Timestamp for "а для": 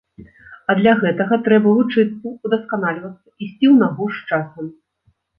0.73-0.93